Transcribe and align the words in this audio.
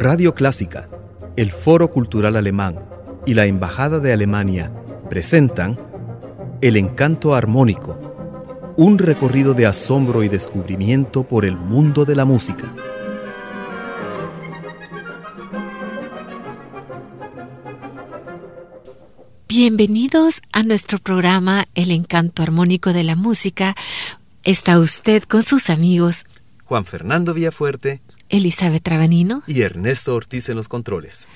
Radio 0.00 0.32
Clásica, 0.32 0.88
el 1.34 1.50
Foro 1.50 1.90
Cultural 1.90 2.36
Alemán 2.36 2.78
y 3.26 3.34
la 3.34 3.46
Embajada 3.46 3.98
de 3.98 4.12
Alemania 4.12 4.72
presentan 5.10 5.76
El 6.60 6.76
Encanto 6.76 7.34
Armónico, 7.34 7.98
un 8.76 8.98
recorrido 8.98 9.54
de 9.54 9.66
asombro 9.66 10.22
y 10.22 10.28
descubrimiento 10.28 11.24
por 11.24 11.44
el 11.44 11.56
mundo 11.56 12.04
de 12.04 12.14
la 12.14 12.24
música. 12.24 12.72
Bienvenidos 19.48 20.42
a 20.52 20.62
nuestro 20.62 21.00
programa 21.00 21.66
El 21.74 21.90
Encanto 21.90 22.44
Armónico 22.44 22.92
de 22.92 23.02
la 23.02 23.16
Música. 23.16 23.74
Está 24.44 24.78
usted 24.78 25.24
con 25.24 25.42
sus 25.42 25.70
amigos 25.70 26.24
Juan 26.68 26.84
Fernando 26.84 27.32
Villafuerte, 27.32 28.02
Elizabeth 28.28 28.82
Trabanino 28.82 29.42
y 29.46 29.62
Ernesto 29.62 30.14
Ortiz 30.14 30.48
en 30.48 30.56
los 30.56 30.68
controles. 30.68 31.28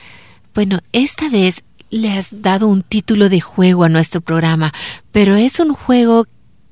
Bueno, 0.54 0.80
esta 0.92 1.28
vez 1.28 1.64
le 1.90 2.10
has 2.10 2.42
dado 2.42 2.68
un 2.68 2.82
título 2.82 3.28
de 3.28 3.40
juego 3.40 3.84
a 3.84 3.88
nuestro 3.88 4.20
programa, 4.20 4.72
pero 5.12 5.36
es 5.36 5.60
un 5.60 5.72
juego 5.72 6.26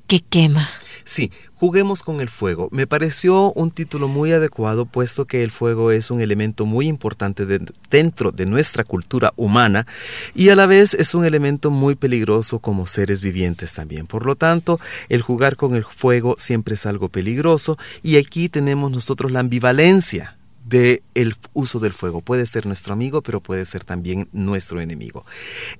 que 0.07 0.21
quema. 0.21 0.69
Sí, 1.05 1.33
juguemos 1.55 2.03
con 2.03 2.21
el 2.21 2.29
fuego. 2.29 2.69
Me 2.73 2.87
pareció 2.87 3.53
un 3.53 3.71
título 3.71 4.09
muy 4.09 4.33
adecuado 4.33 4.87
puesto 4.87 5.27
que 5.27 5.43
el 5.43 5.51
fuego 5.51 5.91
es 5.91 6.11
un 6.11 6.21
elemento 6.21 6.67
muy 6.67 6.87
importante 6.87 7.47
dentro 7.91 8.33
de 8.33 8.47
nuestra 8.47 8.85
cultura 8.85 9.33
humana 9.37 9.87
y 10.35 10.51
a 10.51 10.57
la 10.57 10.67
vez 10.67 10.95
es 10.95 11.15
un 11.15 11.25
elemento 11.25 11.71
muy 11.71 11.95
peligroso 11.95 12.59
como 12.59 12.87
seres 12.87 13.23
vivientes 13.23 13.75
también. 13.75 14.07
Por 14.07 14.27
lo 14.27 14.37
tanto, 14.37 14.81
el 15.09 15.23
jugar 15.23 15.57
con 15.57 15.75
el 15.75 15.85
fuego 15.85 16.37
siempre 16.39 16.75
es 16.75 16.87
algo 16.87 17.09
peligroso 17.09 17.79
y 18.03 18.17
aquí 18.17 18.49
tenemos 18.49 18.91
nosotros 18.91 19.33
la 19.33 19.41
ambivalencia 19.41 20.37
del 20.65 21.03
el 21.15 21.35
uso 21.53 21.79
del 21.79 21.93
fuego. 21.93 22.21
Puede 22.21 22.47
ser 22.47 22.67
nuestro 22.67 22.93
amigo, 22.93 23.23
pero 23.23 23.41
puede 23.41 23.67
ser 23.67 23.85
también 23.85 24.29
nuestro 24.33 24.81
enemigo. 24.81 25.25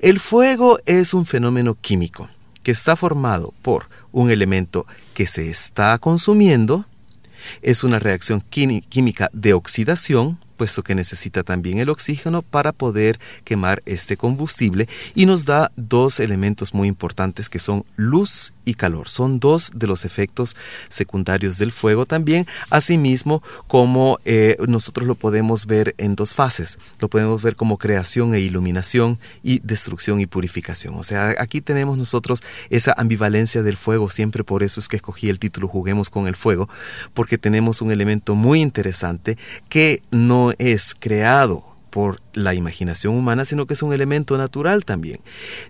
El 0.01 0.21
fuego 0.21 0.79
es 0.87 1.15
un 1.15 1.27
fenómeno 1.27 1.77
químico 1.81 2.29
que 2.63 2.73
está 2.73 2.97
formado 2.97 3.55
por 3.63 3.89
un 4.13 4.31
elemento 4.31 4.87
que 5.21 5.27
se 5.27 5.51
está 5.51 5.99
consumiendo, 5.99 6.87
es 7.61 7.85
una 7.85 7.99
reacción 7.99 8.41
química 8.41 9.29
de 9.35 9.53
oxidación, 9.53 10.39
puesto 10.61 10.83
que 10.83 10.95
necesita 10.95 11.43
también 11.43 11.79
el 11.79 11.89
oxígeno 11.89 12.43
para 12.43 12.73
poder 12.73 13.19
quemar 13.45 13.83
este 13.87 14.19
combustible 14.19 14.91
y 15.15 15.25
nos 15.25 15.47
da 15.47 15.73
dos 15.75 16.21
elementos 16.21 16.75
muy 16.75 16.87
importantes 16.87 17.49
que 17.49 17.59
son 17.59 17.83
luz 17.97 18.53
y 18.67 18.75
calor. 18.75 19.09
Son 19.09 19.41
dos 19.41 19.71
de 19.75 19.87
los 19.87 20.05
efectos 20.05 20.55
secundarios 20.91 21.57
del 21.57 21.73
fuego 21.73 22.05
también, 22.05 22.47
asimismo 22.69 23.43
como 23.69 24.19
eh, 24.27 24.59
nosotros 24.69 25.09
lo 25.09 25.15
podemos 25.15 25.65
ver 25.65 25.95
en 25.97 26.15
dos 26.15 26.35
fases. 26.35 26.77
Lo 27.01 27.09
podemos 27.09 27.43
ver 27.43 27.57
como 27.57 27.79
creación 27.79 28.35
e 28.35 28.41
iluminación 28.41 29.19
y 29.43 29.61
destrucción 29.61 30.21
y 30.21 30.27
purificación. 30.27 30.95
O 30.97 31.03
sea, 31.05 31.37
aquí 31.39 31.63
tenemos 31.63 31.97
nosotros 31.97 32.43
esa 32.69 32.95
ambivalencia 32.99 33.63
del 33.63 33.79
fuego, 33.79 34.11
siempre 34.11 34.45
por 34.45 34.63
eso 34.63 34.79
es 34.79 34.89
que 34.89 34.97
escogí 34.97 35.31
el 35.31 35.39
título 35.39 35.69
Juguemos 35.69 36.11
con 36.11 36.29
el 36.29 36.37
fuego, 36.37 36.69
porque 37.15 37.39
tenemos 37.39 37.81
un 37.81 37.93
elemento 37.93 38.35
muy 38.35 38.61
interesante 38.61 39.39
que 39.71 40.03
no 40.11 40.50
es 40.59 40.95
creado 40.99 41.65
por 41.91 42.21
la 42.35 42.55
imaginación 42.55 43.15
humana, 43.15 43.45
sino 43.45 43.67
que 43.67 43.75
es 43.75 43.83
un 43.83 43.93
elemento 43.93 44.37
natural 44.39 44.85
también. 44.85 45.21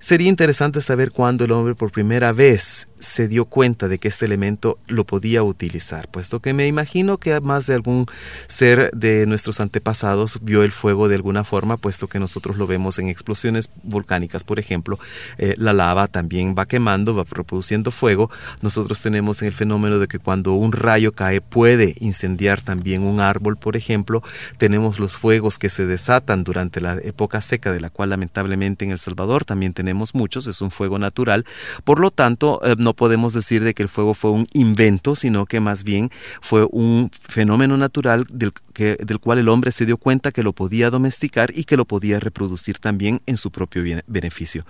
Sería 0.01 0.29
interesante 0.29 0.81
saber 0.83 1.11
cuándo 1.11 1.45
el 1.45 1.53
hombre 1.53 1.75
por 1.75 1.93
primera 1.93 2.33
vez 2.33 2.89
se 2.99 3.29
dio 3.29 3.47
cuenta 3.47 3.89
de 3.89 3.99
que 3.99 4.09
este 4.09 4.27
elemento 4.27 4.79
lo 4.87 5.05
podía 5.05 5.43
utilizar, 5.43 6.09
puesto 6.09 6.41
que 6.41 6.53
me 6.53 6.67
imagino 6.67 7.19
que 7.19 7.41
más 7.41 7.67
de 7.67 7.75
algún 7.75 8.07
ser 8.47 8.91
de 8.93 9.27
nuestros 9.27 9.61
antepasados 9.61 10.39
vio 10.43 10.63
el 10.63 10.71
fuego 10.71 11.09
de 11.09 11.15
alguna 11.15 11.45
forma, 11.45 11.79
puesto 11.79 12.09
que 12.09 12.19
nosotros 12.19 12.57
lo 12.57 12.67
vemos 12.67 12.99
en 12.99 13.09
explosiones 13.09 13.71
volcánicas, 13.83 14.45
por 14.45 14.59
ejemplo, 14.59 14.99
eh, 15.39 15.55
la 15.57 15.73
lava 15.73 16.09
también 16.09 16.55
va 16.59 16.67
quemando, 16.67 17.15
va 17.15 17.25
produciendo 17.25 17.91
fuego. 17.91 18.31
Nosotros 18.61 19.01
tenemos 19.01 19.43
el 19.43 19.53
fenómeno 19.53 19.99
de 19.99 20.09
que 20.09 20.19
cuando 20.19 20.53
un 20.53 20.73
rayo 20.73 21.13
cae 21.13 21.41
puede 21.41 21.95
incendiar 22.01 22.61
también 22.61 23.03
un 23.03 23.21
árbol, 23.21 23.57
por 23.57 23.77
ejemplo. 23.77 24.23
Tenemos 24.59 24.99
los 24.99 25.17
fuegos 25.17 25.59
que 25.59 25.71
se 25.71 25.87
desatan 25.87 26.45
durante 26.51 26.81
la 26.81 26.95
época 26.95 27.41
seca, 27.41 27.73
de 27.73 27.79
la 27.79 27.91
cual 27.91 28.11
lamentablemente 28.11 28.85
en 28.85 28.91
El 28.91 28.99
Salvador 28.99 29.45
también 29.45 29.73
tenemos 29.73 30.17
muchos, 30.17 30.49
es 30.49 30.61
un 30.61 30.73
fuego 30.73 30.99
natural. 30.99 31.45
Por 31.85 32.01
lo 32.01 32.11
tanto, 32.11 32.61
eh, 32.65 32.75
no 32.77 32.93
podemos 32.95 33.35
decir 33.35 33.63
de 33.63 33.73
que 33.73 33.85
el 33.85 33.89
fuego 33.89 34.15
fue 34.15 34.33
un 34.33 34.47
invento, 34.53 35.15
sino 35.15 35.47
que 35.47 35.61
más 35.61 35.85
bien 35.85 36.11
fue 36.41 36.67
un 36.73 37.13
fenómeno 37.29 37.77
natural 37.77 38.27
del, 38.29 38.53
que, 38.81 38.97
del 39.05 39.19
cual 39.19 39.37
el 39.37 39.51
hombre 39.51 39.73
se 39.73 39.85
dio 39.85 39.99
cuenta 39.99 40.33
que 40.33 40.43
lo 40.43 40.55
podía 40.55 40.89
domesticar 40.89 41.53
y 41.55 41.65
que 41.65 41.77
lo 41.77 41.85
podía 41.85 42.19
reproducir 42.19 42.79
también 42.79 43.21
en 43.27 43.37
su 43.37 43.51
propio 43.51 43.83
beneficio. 44.07 44.65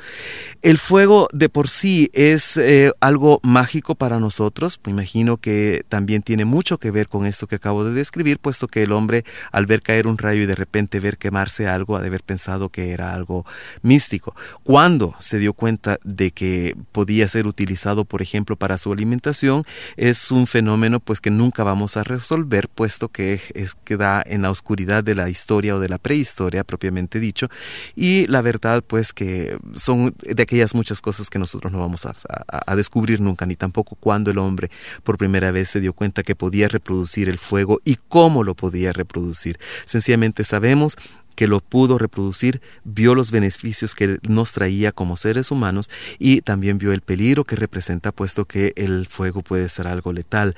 El 0.62 0.78
fuego 0.78 1.28
de 1.32 1.48
por 1.48 1.68
sí 1.68 2.10
es 2.12 2.56
eh, 2.56 2.90
algo 2.98 3.38
mágico 3.44 3.94
para 3.94 4.18
nosotros, 4.18 4.80
me 4.84 4.90
imagino 4.90 5.36
que 5.36 5.84
también 5.88 6.22
tiene 6.22 6.44
mucho 6.44 6.78
que 6.78 6.90
ver 6.90 7.06
con 7.06 7.24
esto 7.24 7.46
que 7.46 7.54
acabo 7.54 7.84
de 7.84 7.92
describir, 7.92 8.40
puesto 8.40 8.66
que 8.66 8.82
el 8.82 8.90
hombre 8.90 9.24
al 9.52 9.66
ver 9.66 9.80
caer 9.80 10.08
un 10.08 10.18
rayo 10.18 10.42
y 10.42 10.46
de 10.46 10.56
repente 10.56 10.98
ver 10.98 11.16
quemarse 11.16 11.68
algo, 11.68 11.94
ha 11.94 12.00
de 12.00 12.08
haber 12.08 12.24
pensado 12.24 12.68
que 12.68 12.90
era 12.90 13.14
algo 13.14 13.46
místico. 13.82 14.34
Cuando 14.64 15.14
se 15.20 15.38
dio 15.38 15.52
cuenta 15.52 16.00
de 16.02 16.32
que 16.32 16.76
podía 16.90 17.28
ser 17.28 17.46
utilizado 17.46 18.04
por 18.04 18.22
ejemplo, 18.22 18.56
para 18.56 18.76
su 18.76 18.92
alimentación, 18.92 19.64
es 19.96 20.32
un 20.32 20.48
fenómeno 20.48 20.98
pues 20.98 21.20
que 21.20 21.30
nunca 21.30 21.62
vamos 21.62 21.96
a 21.96 22.02
resolver, 22.02 22.68
puesto 22.68 23.08
que 23.08 23.40
es, 23.54 23.76
en 24.26 24.42
la 24.42 24.50
oscuridad 24.50 25.04
de 25.04 25.14
la 25.14 25.28
historia 25.28 25.76
o 25.76 25.80
de 25.80 25.88
la 25.88 25.98
prehistoria 25.98 26.64
propiamente 26.64 27.20
dicho, 27.20 27.48
y 27.94 28.26
la 28.26 28.42
verdad 28.42 28.82
pues 28.86 29.12
que 29.12 29.58
son 29.74 30.14
de 30.22 30.42
aquellas 30.42 30.74
muchas 30.74 31.00
cosas 31.00 31.28
que 31.30 31.38
nosotros 31.38 31.72
no 31.72 31.80
vamos 31.80 32.06
a, 32.06 32.14
a 32.48 32.76
descubrir 32.76 33.20
nunca, 33.20 33.46
ni 33.46 33.56
tampoco 33.56 33.96
cuando 33.96 34.30
el 34.30 34.38
hombre 34.38 34.70
por 35.02 35.18
primera 35.18 35.50
vez 35.50 35.68
se 35.68 35.80
dio 35.80 35.92
cuenta 35.92 36.22
que 36.22 36.34
podía 36.34 36.68
reproducir 36.68 37.28
el 37.28 37.38
fuego 37.38 37.80
y 37.84 37.96
cómo 38.08 38.44
lo 38.44 38.54
podía 38.54 38.92
reproducir. 38.92 39.58
Sencillamente 39.84 40.44
sabemos 40.44 40.96
que 41.40 41.48
lo 41.48 41.60
pudo 41.60 41.96
reproducir, 41.96 42.60
vio 42.84 43.14
los 43.14 43.30
beneficios 43.30 43.94
que 43.94 44.18
nos 44.28 44.52
traía 44.52 44.92
como 44.92 45.16
seres 45.16 45.50
humanos 45.50 45.88
y 46.18 46.42
también 46.42 46.76
vio 46.76 46.92
el 46.92 47.00
peligro 47.00 47.44
que 47.44 47.56
representa, 47.56 48.12
puesto 48.12 48.44
que 48.44 48.74
el 48.76 49.06
fuego 49.06 49.40
puede 49.40 49.70
ser 49.70 49.86
algo 49.86 50.12
letal. 50.12 50.54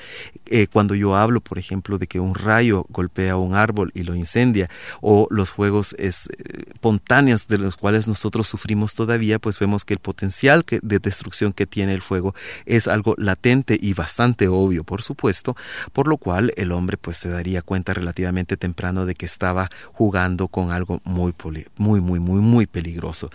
Eh, 0.47 0.67
cuando 0.67 0.97
yo 0.97 1.15
hablo, 1.15 1.41
por 1.41 1.61
ejemplo, 1.61 1.99
de 1.99 2.09
que 2.09 2.19
un 2.19 2.35
rayo 2.35 2.85
golpea 2.89 3.37
un 3.37 3.55
árbol 3.55 3.93
y 3.95 4.03
lo 4.03 4.17
incendia, 4.17 4.69
o 5.01 5.29
los 5.31 5.53
fuegos 5.53 5.95
espontáneos 6.01 7.47
de 7.47 7.59
los 7.59 7.77
cuales 7.77 8.09
nosotros 8.09 8.49
sufrimos 8.49 8.97
todavía, 8.97 9.39
pues 9.39 9.61
vemos 9.61 9.85
que 9.85 9.95
el 9.95 10.01
potencial 10.01 10.65
de 10.69 10.99
destrucción 10.99 11.53
que 11.53 11.65
tiene 11.65 11.95
el 11.95 12.03
fuego 12.03 12.35
es 12.67 12.89
algo 12.89 13.15
latente 13.19 13.79
y 13.81 13.95
bastante 13.95 14.49
obvio, 14.49 14.83
por 14.83 15.03
supuesto, 15.03 15.55
por 15.93 16.09
lo 16.09 16.17
cual 16.17 16.53
el 16.57 16.73
hombre 16.73 16.97
pues 16.97 17.19
se 17.19 17.29
daría 17.29 17.63
cuenta 17.63 17.95
relativamente 17.95 18.57
temprano 18.57 19.07
de 19.07 19.15
que 19.15 19.27
estaba 19.27 19.71
jugando 19.93 20.49
con 20.49 20.72
algo 20.73 21.01
muy, 21.05 21.35
muy, 21.77 22.01
muy, 22.01 22.21
muy, 22.21 22.41
muy 22.41 22.67
peligroso. 22.67 23.31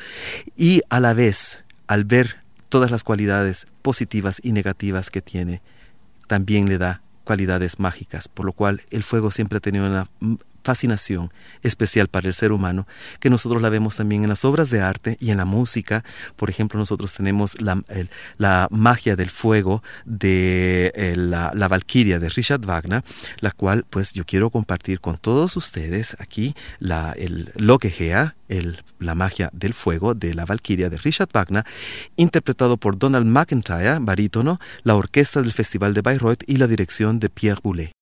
Y 0.56 0.82
a 0.90 1.00
la 1.00 1.14
vez, 1.14 1.64
al 1.88 2.06
ver 2.06 2.38
todas 2.70 2.92
las 2.92 3.04
cualidades 3.04 3.68
positivas 3.82 4.40
y 4.44 4.52
negativas 4.52 5.10
que 5.10 5.22
tiene, 5.22 5.62
también 6.28 6.68
le 6.68 6.78
da 6.78 7.02
cualidades 7.24 7.80
mágicas, 7.80 8.28
por 8.28 8.46
lo 8.46 8.54
cual 8.54 8.82
el 8.92 9.04
fuego 9.04 9.32
siempre 9.32 9.58
ha 9.58 9.62
tenido 9.62 9.88
una 9.88 10.10
fascinación 10.68 11.32
especial 11.64 12.10
para 12.10 12.28
el 12.28 12.34
ser 12.34 12.52
humano, 12.52 12.88
que 13.22 13.30
nosotros 13.30 13.62
la 13.62 13.70
vemos 13.70 13.96
también 13.96 14.24
en 14.24 14.30
las 14.30 14.44
obras 14.44 14.70
de 14.70 14.82
arte 14.82 15.16
y 15.22 15.32
en 15.32 15.38
la 15.38 15.46
música. 15.46 16.04
Por 16.36 16.50
ejemplo, 16.50 16.78
nosotros 16.78 17.14
tenemos 17.14 17.56
la, 17.62 17.82
la 18.38 18.68
magia 18.70 19.16
del 19.16 19.30
fuego 19.30 19.82
de 20.04 20.92
eh, 20.94 21.16
la, 21.16 21.52
la, 21.54 21.70
Valquiria 21.70 22.20
de 22.20 22.28
Richard 22.28 22.66
Wagner, 22.66 23.02
la 23.40 23.52
cual 23.52 23.86
pues 23.90 24.12
yo 24.12 24.26
quiero 24.26 24.50
compartir 24.50 25.00
con 25.00 25.18
todos 25.18 25.56
ustedes 25.56 26.18
aquí 26.20 26.54
la, 26.80 27.14
el 27.14 27.54
Lokegea, 27.56 28.36
el, 28.50 28.84
la 29.00 29.16
magia 29.16 29.50
del 29.54 29.74
fuego 29.74 30.16
de 30.16 30.34
la 30.34 30.44
Valquiria 30.44 30.90
de 30.90 30.98
Richard 30.98 31.30
Wagner, 31.34 31.64
interpretado 32.18 32.76
por 32.76 32.98
Donald 33.00 33.26
McIntyre, 33.26 34.00
barítono, 34.02 34.60
la 34.84 34.96
orquesta 34.96 35.42
del 35.42 35.54
Festival 35.54 35.94
de 35.94 36.02
Bayreuth 36.02 36.44
y 36.46 36.58
la 36.58 36.68
dirección 36.68 37.20
de 37.20 37.30
Pierre 37.30 37.62
Boulez. 37.64 37.97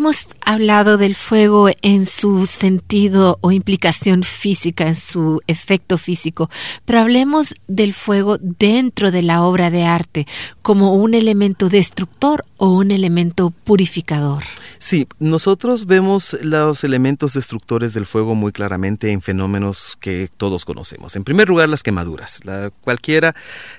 Hemos 0.00 0.28
hablado 0.46 0.96
del 0.96 1.14
fuego 1.14 1.68
en 1.82 2.06
su 2.06 2.46
sentido 2.46 3.36
o 3.42 3.52
implicación 3.52 4.22
física, 4.22 4.88
en 4.88 4.94
su 4.94 5.42
efecto 5.46 5.98
físico, 5.98 6.48
pero 6.86 7.00
hablemos 7.00 7.52
del 7.68 7.92
fuego 7.92 8.38
dentro 8.40 9.10
de 9.10 9.20
la 9.20 9.42
obra 9.42 9.68
de 9.68 9.84
arte 9.84 10.26
como 10.62 10.94
un 10.94 11.12
elemento 11.12 11.68
destructor 11.68 12.46
o 12.56 12.70
un 12.70 12.92
elemento 12.92 13.50
purificador. 13.50 14.42
Sí, 14.78 15.06
nosotros 15.18 15.84
vemos 15.84 16.34
los 16.40 16.82
elementos 16.82 17.34
destructores 17.34 17.92
del 17.92 18.06
fuego 18.06 18.34
muy 18.34 18.52
claramente 18.52 19.10
en 19.10 19.20
fenómenos 19.20 19.98
que 20.00 20.30
todos 20.34 20.64
conocemos. 20.64 21.14
En 21.14 21.24
primer 21.24 21.50
lugar, 21.50 21.68
las 21.68 21.82
quemaduras. 21.82 22.40
cualquiera, 22.80 23.34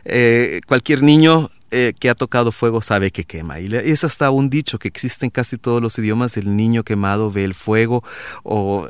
eh, 0.06 0.62
cualquier 0.68 1.01
niño 1.01 1.50
eh, 1.72 1.94
que 2.00 2.10
ha 2.10 2.16
tocado 2.16 2.51
fuego 2.51 2.82
sabe 2.82 3.12
que 3.12 3.24
quema. 3.24 3.60
Y 3.60 3.74
es 3.74 4.04
hasta 4.04 4.30
un 4.30 4.50
dicho 4.50 4.78
que 4.78 4.88
existe 4.88 5.25
en 5.25 5.32
casi 5.32 5.58
todos 5.58 5.82
los 5.82 5.98
idiomas, 5.98 6.38
el 6.38 6.56
niño 6.56 6.84
quemado 6.84 7.32
ve 7.32 7.44
el 7.46 7.54
fuego 7.54 8.04
o 8.44 8.88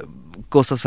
cosas, 0.50 0.84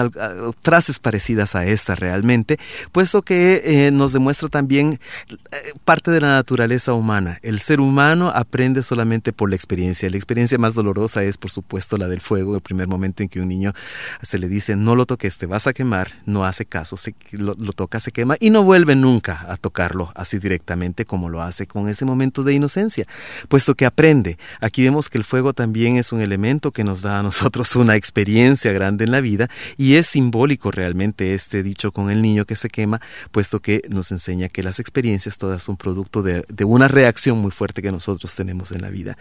frases 0.62 0.98
parecidas 0.98 1.54
a 1.54 1.66
esta 1.66 1.94
realmente, 1.94 2.58
puesto 2.92 3.22
que 3.22 3.62
eh, 3.64 3.90
nos 3.90 4.12
demuestra 4.12 4.48
también 4.48 5.00
eh, 5.30 5.72
parte 5.84 6.10
de 6.10 6.20
la 6.20 6.28
naturaleza 6.28 6.92
humana. 6.92 7.38
El 7.42 7.60
ser 7.60 7.80
humano 7.80 8.30
aprende 8.34 8.82
solamente 8.82 9.32
por 9.32 9.50
la 9.50 9.56
experiencia. 9.56 10.08
La 10.10 10.16
experiencia 10.16 10.58
más 10.58 10.74
dolorosa 10.74 11.22
es, 11.24 11.38
por 11.38 11.50
supuesto, 11.50 11.98
la 11.98 12.08
del 12.08 12.20
fuego. 12.20 12.54
El 12.54 12.62
primer 12.62 12.88
momento 12.88 13.22
en 13.22 13.28
que 13.28 13.40
un 13.40 13.48
niño 13.48 13.72
se 14.22 14.38
le 14.38 14.48
dice, 14.48 14.76
no 14.76 14.94
lo 14.94 15.06
toques, 15.06 15.38
te 15.38 15.46
vas 15.46 15.66
a 15.66 15.72
quemar, 15.72 16.12
no 16.26 16.44
hace 16.44 16.64
caso, 16.64 16.96
se, 16.96 17.14
lo, 17.32 17.54
lo 17.58 17.72
toca, 17.72 18.00
se 18.00 18.12
quema 18.12 18.36
y 18.40 18.50
no 18.50 18.62
vuelve 18.62 18.96
nunca 18.96 19.44
a 19.48 19.56
tocarlo 19.56 20.12
así 20.14 20.38
directamente 20.38 21.04
como 21.04 21.28
lo 21.28 21.42
hace 21.42 21.66
con 21.66 21.88
ese 21.88 22.04
momento 22.04 22.42
de 22.42 22.54
inocencia, 22.54 23.06
puesto 23.48 23.74
que 23.74 23.86
aprende. 23.86 24.38
Aquí 24.60 24.82
vemos 24.82 25.08
que 25.08 25.18
el 25.18 25.24
fuego 25.24 25.52
también 25.52 25.96
es 25.96 26.12
un 26.12 26.20
elemento 26.20 26.70
que 26.70 26.84
nos 26.84 27.02
da 27.02 27.18
a 27.18 27.22
nosotros 27.22 27.76
una 27.76 27.96
experiencia 27.96 28.72
grande 28.72 29.04
en 29.04 29.10
la 29.10 29.20
vida 29.20 29.43
y 29.76 29.94
es 29.96 30.06
simbólico 30.06 30.70
realmente 30.70 31.34
este 31.34 31.62
dicho 31.62 31.92
con 31.92 32.10
el 32.10 32.22
niño 32.22 32.44
que 32.44 32.56
se 32.56 32.68
quema, 32.68 33.00
puesto 33.30 33.60
que 33.60 33.82
nos 33.88 34.12
enseña 34.12 34.48
que 34.48 34.62
las 34.62 34.80
experiencias 34.80 35.38
todas 35.38 35.62
son 35.62 35.76
producto 35.76 36.22
de, 36.22 36.44
una 36.64 36.88
reacción 36.88 37.38
muy 37.38 37.50
fuerte 37.50 37.82
que 37.82 37.92
nosotros 37.92 38.34
tenemos 38.34 38.72
en 38.72 38.82
la 38.82 38.90
vida. 38.90 39.16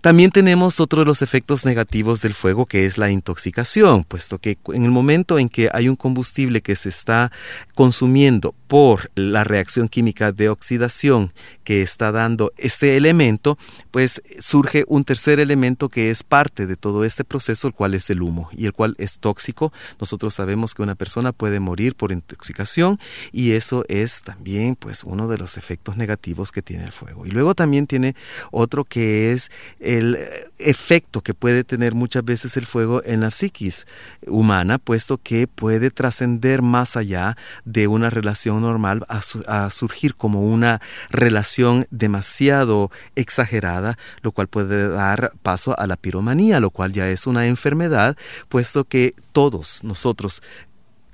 También 0.00 0.30
tenemos 0.30 0.80
otro 0.80 1.00
de 1.00 1.06
los 1.06 1.22
efectos 1.22 1.64
negativos 1.64 2.22
del 2.22 2.34
fuego 2.34 2.66
que 2.66 2.86
es 2.86 2.98
la 2.98 3.10
intoxicación, 3.10 4.04
puesto 4.04 4.38
que 4.38 4.58
en 4.72 4.84
el 4.84 4.90
momento 4.90 5.38
en 5.38 5.48
que 5.48 5.70
hay 5.72 5.88
un 5.88 5.96
combustible 5.96 6.60
que 6.62 6.76
se 6.76 6.88
está 6.88 7.30
consumiendo 7.74 8.54
por 8.66 9.10
la 9.14 9.44
reacción 9.44 9.88
química 9.88 10.32
de 10.32 10.48
oxidación 10.48 11.32
que 11.64 11.82
está 11.82 12.12
dando 12.12 12.52
este 12.56 12.96
elemento, 12.96 13.58
pues 13.90 14.22
surge 14.38 14.84
un 14.86 15.04
tercer 15.04 15.40
elemento 15.40 15.88
que 15.88 16.10
es 16.10 16.22
parte 16.22 16.66
de 16.66 16.76
todo 16.76 17.04
este 17.04 17.24
proceso, 17.24 17.68
el 17.68 17.74
cual 17.74 17.94
es 17.94 18.10
el 18.10 18.22
humo 18.22 18.48
y 18.56 18.66
el 18.66 18.72
cual 18.72 18.94
es 18.98 19.18
tóxico. 19.18 19.59
Nosotros 20.00 20.34
sabemos 20.34 20.74
que 20.74 20.82
una 20.82 20.94
persona 20.94 21.32
puede 21.32 21.60
morir 21.60 21.94
por 21.94 22.12
intoxicación 22.12 22.98
y 23.32 23.52
eso 23.52 23.84
es 23.88 24.22
también 24.22 24.76
pues 24.76 25.04
uno 25.04 25.28
de 25.28 25.38
los 25.38 25.56
efectos 25.58 25.96
negativos 25.96 26.52
que 26.52 26.62
tiene 26.62 26.84
el 26.84 26.92
fuego. 26.92 27.26
Y 27.26 27.30
luego 27.30 27.54
también 27.54 27.86
tiene 27.86 28.14
otro 28.50 28.84
que 28.84 29.32
es 29.32 29.50
el 29.78 30.18
efecto 30.58 31.20
que 31.20 31.34
puede 31.34 31.64
tener 31.64 31.94
muchas 31.94 32.24
veces 32.24 32.56
el 32.56 32.66
fuego 32.66 33.02
en 33.04 33.20
la 33.20 33.30
psiquis 33.30 33.86
humana, 34.26 34.78
puesto 34.78 35.18
que 35.18 35.46
puede 35.46 35.90
trascender 35.90 36.62
más 36.62 36.96
allá 36.96 37.36
de 37.64 37.86
una 37.86 38.10
relación 38.10 38.62
normal 38.62 39.04
a, 39.08 39.70
surgir 39.70 40.14
como 40.14 40.42
una 40.42 40.80
relación 41.10 41.86
demasiado 41.90 42.90
exagerada, 43.16 43.98
lo 44.22 44.32
cual 44.32 44.48
puede 44.48 44.88
dar 44.88 45.32
paso 45.42 45.78
a 45.78 45.86
la 45.86 45.96
piromanía, 45.96 46.60
lo 46.60 46.70
cual 46.70 46.92
ya 46.92 47.08
es 47.08 47.26
una 47.26 47.46
enfermedad, 47.46 48.16
puesto 48.48 48.84
que 48.84 49.14
todos 49.40 49.82
nosotros 49.84 50.42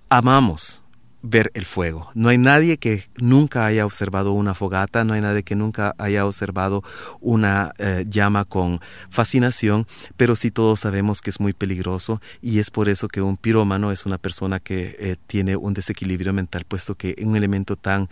amamos 0.09 0.83
ver 1.23 1.53
el 1.55 1.65
fuego. 1.65 2.11
No 2.15 2.29
hay 2.29 2.39
nadie 2.39 2.77
que 2.77 3.05
nunca 3.19 3.65
haya 3.67 3.87
observado 3.87 4.33
una 4.33 4.53
fogata, 4.53 5.05
no 5.05 5.15
hay 5.15 5.21
nadie 5.21 5.45
que 5.45 5.55
nunca 5.55 5.95
haya 5.97 6.27
observado 6.27 6.83
una 7.21 7.73
eh, 7.79 8.05
llama 8.09 8.45
con 8.45 8.81
fascinación, 9.11 9.87
pero 10.17 10.35
sí 10.35 10.51
todos 10.51 10.81
sabemos 10.81 11.23
que 11.23 11.31
es 11.31 11.39
muy 11.39 11.53
peligroso 11.53 12.21
y 12.43 12.59
es 12.59 12.73
por 12.73 12.89
eso 12.89 13.07
que 13.07 13.23
un 13.23 13.37
pirómano 13.37 13.93
es 13.93 14.07
una 14.07 14.19
persona 14.19 14.59
que 14.59 14.97
eh, 14.99 15.17
tiene 15.29 15.55
un 15.55 15.73
desequilibrio 15.73 16.33
mental, 16.33 16.65
puesto 16.67 16.97
que 16.97 17.15
un 17.23 17.37
elemento 17.37 17.77
tan 17.77 18.09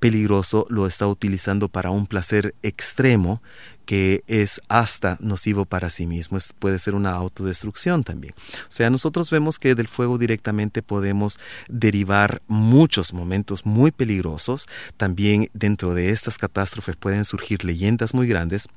peligroso 0.00 0.64
lo 0.70 0.86
está 0.86 1.06
utilizando 1.06 1.68
para 1.68 1.90
un 1.90 2.06
placer 2.06 2.54
extremo 2.62 3.42
que 3.88 4.22
es 4.26 4.60
hasta 4.68 5.16
nocivo 5.18 5.64
para 5.64 5.88
sí 5.88 6.04
mismo, 6.04 6.36
puede 6.58 6.78
ser 6.78 6.94
una 6.94 7.12
autodestrucción 7.12 8.04
también. 8.04 8.34
O 8.70 8.76
sea, 8.76 8.90
nosotros 8.90 9.30
vemos 9.30 9.58
que 9.58 9.74
del 9.74 9.88
fuego 9.88 10.18
directamente 10.18 10.82
podemos 10.82 11.40
derivar 11.70 12.42
muchos 12.48 13.14
momentos 13.14 13.64
muy 13.64 13.90
peligrosos, 13.90 14.68
también 14.98 15.48
dentro 15.54 15.94
de 15.94 16.10
estas 16.10 16.36
catástrofes 16.36 16.96
pueden 16.96 17.24
surgir 17.24 17.64
leyendas 17.64 18.12
muy 18.12 18.28
grandes 18.28 18.68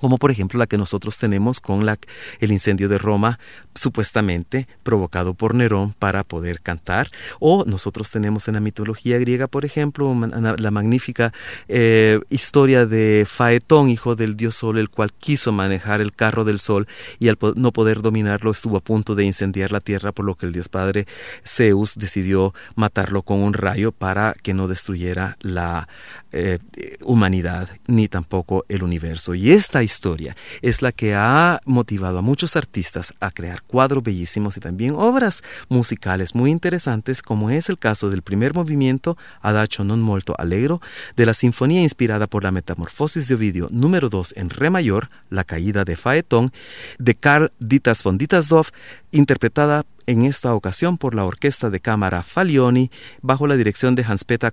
como 0.00 0.18
por 0.18 0.30
ejemplo 0.30 0.58
la 0.58 0.66
que 0.66 0.78
nosotros 0.78 1.18
tenemos 1.18 1.60
con 1.60 1.86
la, 1.86 1.98
el 2.40 2.52
incendio 2.52 2.88
de 2.88 2.98
Roma, 2.98 3.38
supuestamente 3.74 4.66
provocado 4.82 5.34
por 5.34 5.54
Nerón 5.54 5.94
para 5.98 6.24
poder 6.24 6.60
cantar, 6.60 7.10
o 7.40 7.64
nosotros 7.66 8.10
tenemos 8.10 8.48
en 8.48 8.54
la 8.54 8.60
mitología 8.60 9.18
griega, 9.18 9.46
por 9.46 9.64
ejemplo, 9.64 10.14
la 10.58 10.70
magnífica 10.70 11.32
eh, 11.68 12.20
historia 12.28 12.86
de 12.86 13.26
Faetón, 13.28 13.88
hijo 13.88 14.16
del 14.16 14.36
dios 14.36 14.56
Sol, 14.56 14.78
el 14.78 14.90
cual 14.90 15.12
quiso 15.12 15.52
manejar 15.52 16.00
el 16.00 16.12
carro 16.12 16.44
del 16.44 16.58
Sol 16.58 16.86
y 17.18 17.28
al 17.28 17.38
no 17.54 17.72
poder 17.72 18.02
dominarlo 18.02 18.50
estuvo 18.50 18.76
a 18.76 18.80
punto 18.80 19.14
de 19.14 19.24
incendiar 19.24 19.72
la 19.72 19.80
tierra, 19.80 20.12
por 20.12 20.24
lo 20.24 20.34
que 20.34 20.46
el 20.46 20.52
dios 20.52 20.68
padre 20.68 21.06
Zeus 21.46 21.94
decidió 21.96 22.54
matarlo 22.74 23.22
con 23.22 23.40
un 23.40 23.52
rayo 23.52 23.92
para 23.92 24.34
que 24.42 24.54
no 24.54 24.66
destruyera 24.66 25.36
la 25.40 25.88
eh, 26.32 26.58
humanidad 27.02 27.68
ni 27.86 28.08
tampoco 28.08 28.64
el 28.68 28.82
universo. 28.82 29.34
Y 29.34 29.52
esta 29.52 29.82
historia 29.82 30.36
es 30.62 30.82
la 30.82 30.92
que 30.92 31.14
ha 31.14 31.60
motivado 31.64 32.18
a 32.18 32.22
muchos 32.22 32.56
artistas 32.56 33.14
a 33.20 33.30
crear 33.30 33.62
cuadros 33.62 34.02
bellísimos 34.02 34.56
y 34.56 34.60
también 34.60 34.94
obras 34.94 35.42
musicales 35.68 36.34
muy 36.34 36.50
interesantes, 36.50 37.22
como 37.22 37.50
es 37.50 37.68
el 37.68 37.78
caso 37.78 38.10
del 38.10 38.22
primer 38.22 38.54
movimiento 38.54 39.16
Adagio 39.40 39.84
non 39.84 40.00
molto 40.00 40.34
allegro 40.38 40.80
de 41.16 41.26
la 41.26 41.34
sinfonía 41.34 41.82
inspirada 41.82 42.26
por 42.26 42.44
la 42.44 42.52
Metamorfosis 42.52 43.28
de 43.28 43.34
Ovidio 43.34 43.68
número 43.70 44.08
2 44.08 44.34
en 44.36 44.50
re 44.50 44.70
mayor, 44.70 45.10
La 45.30 45.44
caída 45.44 45.84
de 45.84 45.96
Faetón, 45.96 46.52
de 46.98 47.14
Carl 47.14 47.52
Ditas 47.58 48.02
von 48.02 48.18
Dittersdorf, 48.18 48.70
interpretada 49.12 49.84
en 50.06 50.24
esta 50.24 50.54
ocasión 50.54 50.98
por 50.98 51.14
la 51.14 51.24
Orquesta 51.24 51.70
de 51.70 51.80
Cámara 51.80 52.22
Falioni 52.22 52.90
bajo 53.22 53.46
la 53.46 53.56
dirección 53.56 53.94
de 53.94 54.04
Hans-Peter 54.04 54.52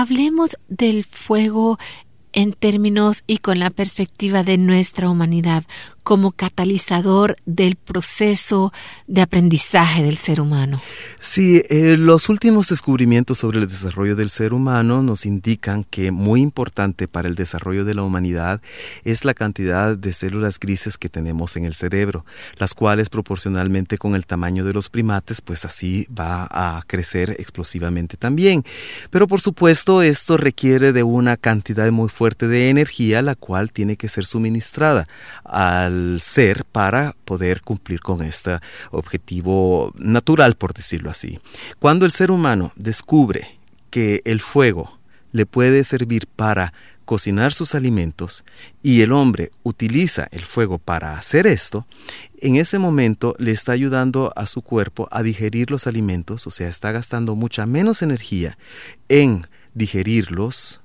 hablemos 0.00 0.56
del 0.68 1.04
fuego 1.04 1.78
en 2.32 2.52
términos 2.52 3.22
y 3.26 3.38
con 3.38 3.58
la 3.58 3.70
perspectiva 3.70 4.42
de 4.42 4.56
nuestra 4.56 5.10
humanidad 5.10 5.64
como 6.10 6.32
catalizador 6.32 7.36
del 7.46 7.76
proceso 7.76 8.72
de 9.06 9.22
aprendizaje 9.22 10.02
del 10.02 10.16
ser 10.16 10.40
humano. 10.40 10.80
Sí, 11.20 11.62
eh, 11.70 11.94
los 11.96 12.28
últimos 12.28 12.66
descubrimientos 12.66 13.38
sobre 13.38 13.60
el 13.60 13.68
desarrollo 13.68 14.16
del 14.16 14.28
ser 14.28 14.52
humano 14.52 15.04
nos 15.04 15.24
indican 15.24 15.84
que 15.84 16.10
muy 16.10 16.40
importante 16.40 17.06
para 17.06 17.28
el 17.28 17.36
desarrollo 17.36 17.84
de 17.84 17.94
la 17.94 18.02
humanidad 18.02 18.60
es 19.04 19.24
la 19.24 19.34
cantidad 19.34 19.96
de 19.96 20.12
células 20.12 20.58
grises 20.58 20.98
que 20.98 21.08
tenemos 21.08 21.54
en 21.54 21.64
el 21.64 21.74
cerebro, 21.74 22.26
las 22.56 22.74
cuales 22.74 23.08
proporcionalmente 23.08 23.96
con 23.96 24.16
el 24.16 24.26
tamaño 24.26 24.64
de 24.64 24.72
los 24.72 24.88
primates, 24.88 25.40
pues 25.40 25.64
así 25.64 26.08
va 26.08 26.48
a 26.50 26.82
crecer 26.88 27.36
explosivamente 27.38 28.16
también. 28.16 28.64
Pero 29.10 29.28
por 29.28 29.40
supuesto 29.40 30.02
esto 30.02 30.36
requiere 30.36 30.92
de 30.92 31.04
una 31.04 31.36
cantidad 31.36 31.88
muy 31.92 32.08
fuerte 32.08 32.48
de 32.48 32.68
energía, 32.68 33.22
la 33.22 33.36
cual 33.36 33.70
tiene 33.70 33.94
que 33.94 34.08
ser 34.08 34.26
suministrada 34.26 35.04
al 35.44 35.99
ser 36.20 36.64
para 36.64 37.14
poder 37.24 37.62
cumplir 37.62 38.00
con 38.00 38.22
este 38.22 38.58
objetivo 38.90 39.92
natural, 39.96 40.56
por 40.56 40.74
decirlo 40.74 41.10
así. 41.10 41.38
Cuando 41.78 42.06
el 42.06 42.12
ser 42.12 42.30
humano 42.30 42.72
descubre 42.76 43.58
que 43.90 44.22
el 44.24 44.40
fuego 44.40 44.98
le 45.32 45.46
puede 45.46 45.84
servir 45.84 46.26
para 46.26 46.72
cocinar 47.10 47.52
sus 47.52 47.74
alimentos 47.74 48.44
y 48.84 49.00
el 49.00 49.12
hombre 49.12 49.50
utiliza 49.64 50.28
el 50.30 50.44
fuego 50.44 50.78
para 50.78 51.18
hacer 51.18 51.48
esto, 51.48 51.86
en 52.40 52.54
ese 52.54 52.78
momento 52.78 53.34
le 53.38 53.50
está 53.50 53.72
ayudando 53.72 54.32
a 54.36 54.46
su 54.46 54.62
cuerpo 54.62 55.08
a 55.10 55.24
digerir 55.24 55.72
los 55.72 55.88
alimentos, 55.88 56.46
o 56.46 56.52
sea, 56.52 56.68
está 56.68 56.92
gastando 56.92 57.34
mucha 57.34 57.66
menos 57.66 58.02
energía 58.02 58.56
en 59.08 59.48
digerirlos, 59.74 60.82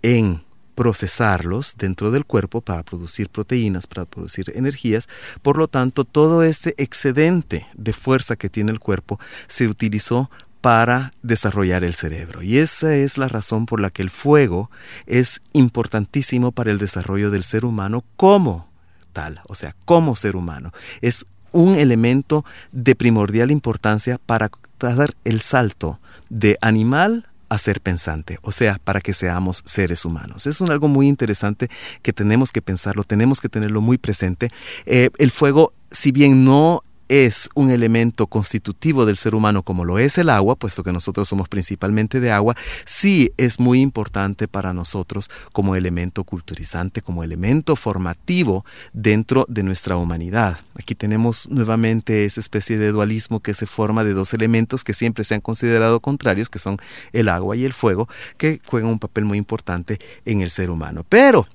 en 0.00 0.45
procesarlos 0.76 1.74
dentro 1.76 2.12
del 2.12 2.24
cuerpo 2.24 2.60
para 2.60 2.84
producir 2.84 3.28
proteínas, 3.30 3.88
para 3.88 4.04
producir 4.04 4.52
energías. 4.54 5.08
Por 5.42 5.56
lo 5.56 5.66
tanto, 5.66 6.04
todo 6.04 6.44
este 6.44 6.74
excedente 6.76 7.66
de 7.74 7.92
fuerza 7.92 8.36
que 8.36 8.50
tiene 8.50 8.70
el 8.70 8.78
cuerpo 8.78 9.18
se 9.48 9.66
utilizó 9.66 10.30
para 10.60 11.12
desarrollar 11.22 11.82
el 11.82 11.94
cerebro. 11.94 12.42
Y 12.42 12.58
esa 12.58 12.94
es 12.94 13.18
la 13.18 13.28
razón 13.28 13.66
por 13.66 13.80
la 13.80 13.90
que 13.90 14.02
el 14.02 14.10
fuego 14.10 14.70
es 15.06 15.40
importantísimo 15.52 16.52
para 16.52 16.70
el 16.70 16.78
desarrollo 16.78 17.30
del 17.30 17.42
ser 17.42 17.64
humano 17.64 18.04
como 18.16 18.68
tal, 19.12 19.40
o 19.46 19.54
sea, 19.54 19.74
como 19.86 20.14
ser 20.14 20.36
humano. 20.36 20.72
Es 21.00 21.24
un 21.52 21.76
elemento 21.76 22.44
de 22.72 22.94
primordial 22.94 23.50
importancia 23.50 24.20
para 24.26 24.50
dar 24.78 25.14
el 25.24 25.40
salto 25.40 26.00
de 26.28 26.58
animal 26.60 27.28
a 27.48 27.58
ser 27.58 27.80
pensante, 27.80 28.38
o 28.42 28.52
sea, 28.52 28.80
para 28.82 29.00
que 29.00 29.14
seamos 29.14 29.62
seres 29.64 30.04
humanos. 30.04 30.46
Es 30.46 30.60
un 30.60 30.70
algo 30.70 30.88
muy 30.88 31.08
interesante 31.08 31.68
que 32.02 32.12
tenemos 32.12 32.52
que 32.52 32.62
pensarlo, 32.62 33.04
tenemos 33.04 33.40
que 33.40 33.48
tenerlo 33.48 33.80
muy 33.80 33.98
presente. 33.98 34.50
Eh, 34.84 35.10
el 35.18 35.30
fuego, 35.30 35.72
si 35.90 36.12
bien 36.12 36.44
no 36.44 36.82
es 37.08 37.48
un 37.54 37.70
elemento 37.70 38.26
constitutivo 38.26 39.06
del 39.06 39.16
ser 39.16 39.34
humano 39.34 39.62
como 39.62 39.84
lo 39.84 39.98
es 39.98 40.18
el 40.18 40.30
agua, 40.30 40.56
puesto 40.56 40.82
que 40.82 40.92
nosotros 40.92 41.28
somos 41.28 41.48
principalmente 41.48 42.20
de 42.20 42.32
agua, 42.32 42.56
sí 42.84 43.32
es 43.36 43.60
muy 43.60 43.80
importante 43.80 44.48
para 44.48 44.72
nosotros 44.72 45.30
como 45.52 45.76
elemento 45.76 46.24
culturizante, 46.24 47.02
como 47.02 47.22
elemento 47.22 47.76
formativo 47.76 48.64
dentro 48.92 49.46
de 49.48 49.62
nuestra 49.62 49.96
humanidad. 49.96 50.60
Aquí 50.78 50.94
tenemos 50.94 51.48
nuevamente 51.48 52.24
esa 52.24 52.40
especie 52.40 52.78
de 52.78 52.92
dualismo 52.92 53.40
que 53.40 53.54
se 53.54 53.66
forma 53.66 54.04
de 54.04 54.14
dos 54.14 54.34
elementos 54.34 54.84
que 54.84 54.94
siempre 54.94 55.24
se 55.24 55.34
han 55.34 55.40
considerado 55.40 56.00
contrarios, 56.00 56.48
que 56.48 56.58
son 56.58 56.78
el 57.12 57.28
agua 57.28 57.56
y 57.56 57.64
el 57.64 57.72
fuego, 57.72 58.08
que 58.36 58.60
juegan 58.64 58.90
un 58.90 58.98
papel 58.98 59.24
muy 59.24 59.38
importante 59.38 59.98
en 60.24 60.40
el 60.40 60.50
ser 60.50 60.70
humano. 60.70 61.04
Pero 61.08 61.46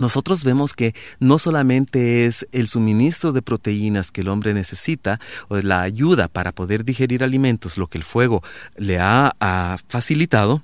nosotros 0.00 0.44
vemos 0.44 0.74
que 0.74 0.94
no 1.18 1.38
solamente 1.38 2.26
es 2.26 2.46
el 2.52 2.68
suministro 2.68 3.32
de 3.32 3.42
proteínas 3.42 4.12
que 4.12 4.20
el 4.20 4.28
hombre 4.28 4.54
necesita 4.54 5.18
o 5.48 5.56
la 5.56 5.82
ayuda 5.82 6.28
para 6.28 6.52
poder 6.52 6.84
digerir 6.84 7.24
alimentos 7.24 7.78
lo 7.78 7.88
que 7.88 7.98
el 7.98 8.04
fuego 8.04 8.42
le 8.76 8.98
ha, 9.00 9.34
facilitado, 9.88 10.62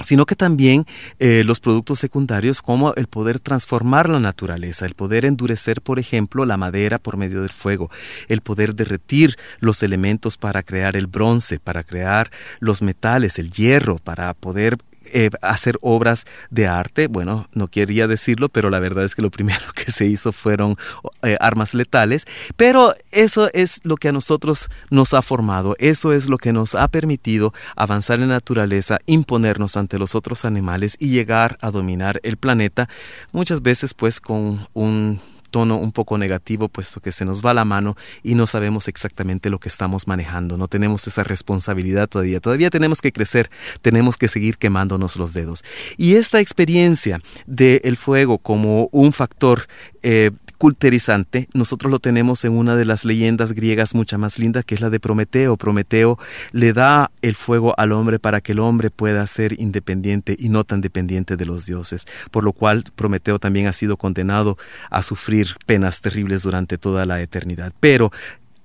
sino 0.00 0.26
que 0.26 0.36
también 0.36 0.86
eh, 1.18 1.42
los 1.44 1.60
productos 1.60 1.98
secundarios 1.98 2.62
como 2.62 2.94
el 2.94 3.06
poder 3.06 3.40
transformar 3.40 4.08
la 4.08 4.20
naturaleza, 4.20 4.86
el 4.86 4.94
poder 4.94 5.24
endurecer, 5.24 5.82
por 5.82 5.98
ejemplo, 5.98 6.44
la 6.44 6.56
madera 6.56 6.98
por 6.98 7.16
medio 7.16 7.42
del 7.42 7.50
fuego, 7.50 7.90
el 8.28 8.40
poder 8.40 8.74
derretir 8.74 9.36
los 9.60 9.82
elementos 9.82 10.36
para 10.36 10.62
crear 10.62 10.96
el 10.96 11.06
bronce, 11.06 11.58
para 11.58 11.84
crear 11.84 12.30
los 12.60 12.80
metales, 12.82 13.38
el 13.38 13.50
hierro, 13.50 13.98
para 13.98 14.32
poder 14.34 14.78
eh, 15.12 15.30
hacer 15.42 15.78
obras 15.80 16.24
de 16.50 16.66
arte. 16.66 17.08
Bueno, 17.08 17.48
no 17.52 17.68
quería 17.68 18.06
decirlo, 18.06 18.48
pero 18.48 18.70
la 18.70 18.78
verdad 18.78 19.04
es 19.04 19.14
que 19.14 19.22
lo 19.22 19.30
primero 19.38 19.64
que 19.74 19.90
se 19.90 20.06
hizo 20.06 20.32
fueron 20.32 20.76
eh, 21.22 21.36
armas 21.40 21.74
letales. 21.74 22.26
Pero 22.56 22.94
eso 23.12 23.50
es 23.52 23.80
lo 23.84 23.96
que 23.96 24.08
a 24.08 24.12
nosotros 24.12 24.68
nos 24.90 25.14
ha 25.14 25.22
formado, 25.22 25.76
eso 25.78 26.12
es 26.12 26.28
lo 26.28 26.38
que 26.38 26.52
nos 26.52 26.74
ha 26.74 26.88
permitido 26.88 27.52
avanzar 27.76 28.20
en 28.20 28.28
la 28.28 28.34
naturaleza, 28.34 28.98
imponernos 29.06 29.76
ante 29.76 29.98
los 29.98 30.14
otros 30.14 30.44
animales 30.44 30.96
y 30.98 31.08
llegar 31.08 31.58
a 31.60 31.70
dominar 31.70 32.20
el 32.22 32.36
planeta, 32.36 32.88
muchas 33.32 33.62
veces 33.62 33.94
pues 33.94 34.20
con 34.20 34.66
un 34.74 35.20
tono 35.48 35.76
un 35.76 35.92
poco 35.92 36.18
negativo, 36.18 36.68
puesto 36.68 37.00
que 37.00 37.12
se 37.12 37.24
nos 37.24 37.44
va 37.44 37.54
la 37.54 37.64
mano 37.64 37.96
y 38.22 38.34
no 38.34 38.46
sabemos 38.46 38.88
exactamente 38.88 39.50
lo 39.50 39.58
que 39.58 39.68
estamos 39.68 40.06
manejando, 40.06 40.56
no 40.56 40.68
tenemos 40.68 41.06
esa 41.06 41.24
responsabilidad 41.24 42.08
todavía, 42.08 42.40
todavía 42.40 42.70
tenemos 42.70 43.00
que 43.00 43.12
crecer, 43.12 43.50
tenemos 43.82 44.16
que 44.16 44.28
seguir 44.28 44.58
quemándonos 44.58 45.16
los 45.16 45.32
dedos. 45.32 45.64
Y 45.96 46.14
esta 46.14 46.40
experiencia 46.40 47.20
del 47.46 47.96
fuego 47.96 48.38
como 48.38 48.88
un 48.92 49.12
factor 49.12 49.66
eh, 50.10 50.30
culterizante, 50.56 51.48
nosotros 51.52 51.92
lo 51.92 51.98
tenemos 51.98 52.42
en 52.46 52.52
una 52.52 52.76
de 52.76 52.86
las 52.86 53.04
leyendas 53.04 53.52
griegas 53.52 53.94
mucha 53.94 54.16
más 54.16 54.38
linda, 54.38 54.62
que 54.62 54.74
es 54.74 54.80
la 54.80 54.88
de 54.88 55.00
Prometeo. 55.00 55.58
Prometeo 55.58 56.18
le 56.52 56.72
da 56.72 57.10
el 57.20 57.34
fuego 57.34 57.74
al 57.78 57.92
hombre 57.92 58.18
para 58.18 58.40
que 58.40 58.52
el 58.52 58.60
hombre 58.60 58.88
pueda 58.88 59.26
ser 59.26 59.60
independiente 59.60 60.34
y 60.38 60.48
no 60.48 60.64
tan 60.64 60.80
dependiente 60.80 61.36
de 61.36 61.44
los 61.44 61.66
dioses, 61.66 62.06
por 62.30 62.42
lo 62.42 62.54
cual 62.54 62.84
Prometeo 62.96 63.38
también 63.38 63.66
ha 63.66 63.74
sido 63.74 63.98
condenado 63.98 64.56
a 64.88 65.02
sufrir 65.02 65.56
penas 65.66 66.00
terribles 66.00 66.42
durante 66.42 66.78
toda 66.78 67.04
la 67.04 67.20
eternidad. 67.20 67.74
Pero 67.78 68.10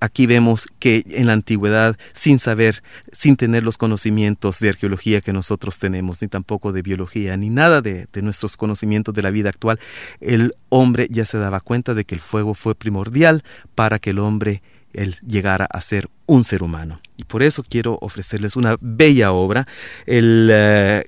aquí 0.00 0.26
vemos 0.26 0.66
que 0.78 1.04
en 1.08 1.26
la 1.26 1.32
antigüedad, 1.32 1.96
sin 2.12 2.38
saber, 2.38 2.82
sin 3.12 3.36
tener 3.36 3.62
los 3.62 3.76
conocimientos 3.76 4.60
de 4.60 4.70
arqueología 4.70 5.20
que 5.20 5.32
nosotros 5.32 5.78
tenemos, 5.78 6.22
ni 6.22 6.28
tampoco 6.28 6.72
de 6.72 6.82
biología, 6.82 7.36
ni 7.36 7.50
nada 7.50 7.80
de, 7.80 8.06
nuestros 8.22 8.56
conocimientos 8.56 9.14
de 9.14 9.22
la 9.22 9.30
vida 9.30 9.48
actual, 9.48 9.78
el 10.20 10.54
hombre 10.68 11.08
ya 11.10 11.24
se 11.24 11.38
daba 11.38 11.60
cuenta 11.60 11.94
de 11.94 12.04
que 12.04 12.14
el 12.14 12.20
fuego 12.20 12.54
fue 12.54 12.74
primordial 12.74 13.44
para 13.74 13.98
que 13.98 14.10
el 14.10 14.18
hombre 14.18 14.62
él 14.92 15.16
llegara 15.26 15.66
a 15.66 15.80
ser 15.80 16.08
un 16.26 16.44
ser 16.44 16.62
humano. 16.62 17.00
Y 17.16 17.24
por 17.24 17.42
eso 17.42 17.64
quiero 17.68 17.98
ofrecerles 18.00 18.56
una 18.56 18.76
bella 18.80 19.32
obra, 19.32 19.66
el 20.06 20.48
eh, 20.52 21.06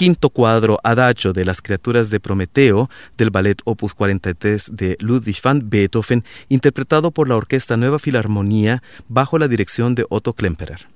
quinto 0.00 0.30
cuadro 0.30 0.80
Adagio 0.82 1.34
de 1.34 1.44
las 1.44 1.60
criaturas 1.60 2.08
de 2.08 2.20
Prometeo 2.20 2.88
del 3.18 3.28
ballet 3.28 3.60
Opus 3.66 3.92
43 3.92 4.70
de 4.72 4.96
Ludwig 4.98 5.36
van 5.42 5.68
Beethoven, 5.68 6.24
interpretado 6.48 7.10
por 7.10 7.28
la 7.28 7.36
Orquesta 7.36 7.76
Nueva 7.76 7.98
Filarmonía 7.98 8.82
bajo 9.08 9.38
la 9.38 9.46
dirección 9.46 9.94
de 9.94 10.06
Otto 10.08 10.32
Klemperer. 10.32 10.86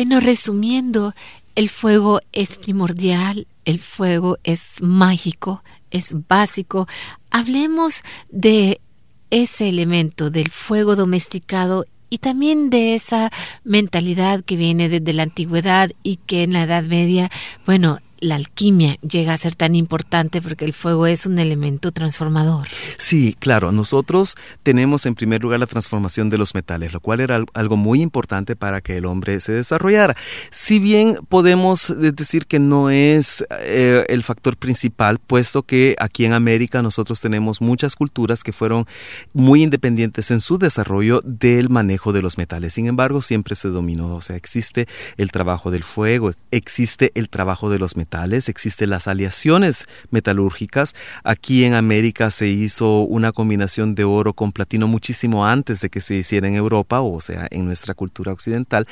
Bueno, 0.00 0.18
resumiendo, 0.18 1.14
el 1.54 1.68
fuego 1.68 2.20
es 2.32 2.56
primordial, 2.56 3.46
el 3.66 3.78
fuego 3.78 4.38
es 4.44 4.80
mágico, 4.80 5.62
es 5.90 6.16
básico. 6.26 6.88
Hablemos 7.30 8.00
de 8.30 8.80
ese 9.28 9.68
elemento 9.68 10.30
del 10.30 10.50
fuego 10.50 10.96
domesticado 10.96 11.84
y 12.08 12.16
también 12.16 12.70
de 12.70 12.94
esa 12.94 13.30
mentalidad 13.62 14.42
que 14.42 14.56
viene 14.56 14.88
desde 14.88 15.12
la 15.12 15.24
antigüedad 15.24 15.90
y 16.02 16.16
que 16.16 16.44
en 16.44 16.54
la 16.54 16.62
Edad 16.62 16.84
Media, 16.84 17.30
bueno, 17.66 17.98
la 18.20 18.34
alquimia 18.34 18.96
llega 18.96 19.32
a 19.32 19.36
ser 19.36 19.54
tan 19.54 19.74
importante 19.74 20.42
porque 20.42 20.64
el 20.64 20.72
fuego 20.72 21.06
es 21.06 21.26
un 21.26 21.38
elemento 21.38 21.90
transformador. 21.90 22.68
Sí, 22.98 23.34
claro, 23.38 23.72
nosotros 23.72 24.36
tenemos 24.62 25.06
en 25.06 25.14
primer 25.14 25.42
lugar 25.42 25.60
la 25.60 25.66
transformación 25.66 26.28
de 26.28 26.38
los 26.38 26.54
metales, 26.54 26.92
lo 26.92 27.00
cual 27.00 27.20
era 27.20 27.42
algo 27.54 27.76
muy 27.76 28.02
importante 28.02 28.56
para 28.56 28.80
que 28.80 28.98
el 28.98 29.06
hombre 29.06 29.40
se 29.40 29.52
desarrollara. 29.52 30.14
Si 30.50 30.78
bien 30.78 31.18
podemos 31.28 31.94
decir 31.96 32.46
que 32.46 32.58
no 32.58 32.90
es 32.90 33.44
eh, 33.60 34.04
el 34.08 34.22
factor 34.22 34.56
principal, 34.56 35.18
puesto 35.18 35.62
que 35.62 35.96
aquí 35.98 36.24
en 36.24 36.34
América 36.34 36.82
nosotros 36.82 37.20
tenemos 37.20 37.60
muchas 37.60 37.96
culturas 37.96 38.44
que 38.44 38.52
fueron 38.52 38.86
muy 39.32 39.62
independientes 39.62 40.30
en 40.30 40.40
su 40.40 40.58
desarrollo 40.58 41.20
del 41.24 41.70
manejo 41.70 42.12
de 42.12 42.22
los 42.22 42.36
metales. 42.36 42.74
Sin 42.74 42.86
embargo, 42.86 43.22
siempre 43.22 43.56
se 43.56 43.68
dominó, 43.68 44.14
o 44.14 44.20
sea, 44.20 44.36
existe 44.36 44.86
el 45.16 45.32
trabajo 45.32 45.70
del 45.70 45.84
fuego, 45.84 46.32
existe 46.50 47.12
el 47.14 47.30
trabajo 47.30 47.70
de 47.70 47.78
los 47.78 47.96
metales 47.96 48.09
existen 48.48 48.90
las 48.90 49.08
aleaciones 49.08 49.86
metalúrgicas. 50.10 50.94
Aquí 51.24 51.64
en 51.64 51.74
América 51.74 52.30
se 52.30 52.48
hizo 52.48 53.00
una 53.00 53.32
combinación 53.32 53.94
de 53.94 54.04
oro 54.04 54.32
con 54.32 54.52
platino 54.52 54.88
muchísimo 54.88 55.46
antes 55.46 55.80
de 55.80 55.90
que 55.90 56.00
se 56.00 56.14
hiciera 56.14 56.48
en 56.48 56.54
Europa, 56.54 57.00
o 57.00 57.20
sea, 57.20 57.46
en 57.50 57.66
nuestra 57.66 57.94
cultura 57.94 58.32
occidental. 58.32 58.86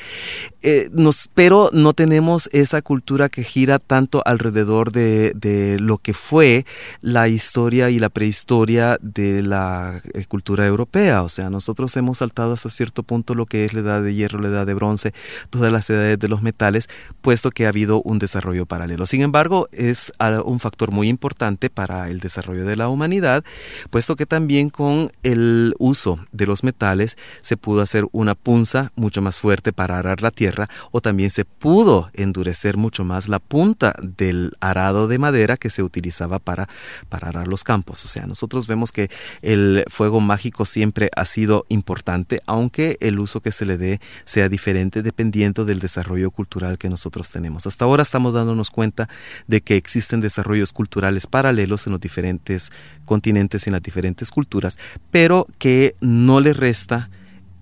Eh, 0.61 0.89
pero 1.33 1.69
no 1.73 1.93
tenemos 1.93 2.49
esa 2.53 2.81
cultura 2.81 3.29
que 3.29 3.43
gira 3.43 3.79
tanto 3.79 4.21
alrededor 4.25 4.91
de, 4.91 5.77
lo 5.79 5.97
que 5.97 6.13
fue 6.13 6.65
la 7.01 7.27
historia 7.27 7.89
y 7.89 7.99
la 7.99 8.09
prehistoria 8.09 8.97
de 9.01 9.43
la 9.43 10.01
eh, 10.13 10.25
cultura 10.25 10.65
europea. 10.65 11.23
O 11.23 11.29
sea, 11.29 11.49
nosotros 11.49 11.95
hemos 11.97 12.19
saltado 12.19 12.53
hasta 12.53 12.69
cierto 12.69 13.03
punto 13.03 13.35
lo 13.35 13.45
que 13.45 13.65
es 13.65 13.73
la 13.73 13.81
edad 13.81 14.01
de 14.01 14.13
hierro, 14.13 14.39
la 14.39 14.49
edad 14.49 14.65
de 14.65 14.73
bronce, 14.73 15.13
todas 15.49 15.71
las 15.71 15.89
edades 15.89 16.19
de 16.19 16.27
los 16.27 16.41
metales, 16.41 16.87
puesto 17.21 17.51
que 17.51 17.65
ha 17.65 17.69
habido 17.69 18.01
un 18.01 18.19
desarrollo 18.19 18.65
paralelo. 18.65 19.05
Sin 19.09 19.23
embargo, 19.23 19.67
es 19.71 20.13
un 20.45 20.59
factor 20.59 20.91
muy 20.91 21.09
importante 21.09 21.71
para 21.71 22.11
el 22.11 22.19
desarrollo 22.19 22.63
de 22.63 22.75
la 22.75 22.89
humanidad, 22.89 23.43
puesto 23.89 24.15
que 24.15 24.27
también 24.27 24.69
con 24.69 25.11
el 25.23 25.73
uso 25.79 26.19
de 26.31 26.45
los 26.45 26.63
metales 26.63 27.17
se 27.41 27.57
pudo 27.57 27.81
hacer 27.81 28.05
una 28.11 28.35
punza 28.35 28.91
mucho 28.95 29.23
más 29.23 29.39
fuerte 29.39 29.73
para 29.73 29.97
arar 29.97 30.21
la 30.21 30.29
tierra 30.29 30.69
o 30.91 31.01
también 31.01 31.31
se 31.31 31.43
pudo 31.43 32.11
endurecer 32.13 32.77
mucho 32.77 33.03
más 33.03 33.27
la 33.29 33.39
punta 33.39 33.95
del 33.99 34.51
arado 34.59 35.07
de 35.07 35.17
madera 35.17 35.57
que 35.57 35.71
se 35.71 35.81
utilizaba 35.81 36.37
para, 36.37 36.69
para 37.09 37.29
arar 37.29 37.47
los 37.47 37.63
campos. 37.63 38.05
O 38.05 38.07
sea, 38.07 38.27
nosotros 38.27 38.67
vemos 38.67 38.91
que 38.91 39.09
el 39.41 39.85
fuego 39.89 40.19
mágico 40.19 40.65
siempre 40.65 41.09
ha 41.15 41.25
sido 41.25 41.65
importante, 41.69 42.43
aunque 42.45 42.97
el 42.99 43.17
uso 43.17 43.41
que 43.41 43.51
se 43.51 43.65
le 43.65 43.79
dé 43.79 44.01
sea 44.25 44.49
diferente 44.49 45.01
dependiendo 45.01 45.65
del 45.65 45.79
desarrollo 45.79 46.29
cultural 46.29 46.77
que 46.77 46.89
nosotros 46.89 47.31
tenemos. 47.31 47.65
Hasta 47.65 47.85
ahora 47.85 48.03
estamos 48.03 48.33
dándonos 48.35 48.69
cuenta 48.69 48.98
de 49.47 49.61
que 49.61 49.77
existen 49.77 50.19
desarrollos 50.19 50.73
culturales 50.73 51.27
paralelos 51.27 51.85
en 51.85 51.93
los 51.93 52.01
diferentes 52.01 52.71
continentes 53.05 53.65
y 53.65 53.69
en 53.69 53.73
las 53.73 53.83
diferentes 53.83 54.31
culturas, 54.31 54.77
pero 55.11 55.47
que 55.57 55.95
no 56.01 56.41
le 56.41 56.53
resta 56.53 57.09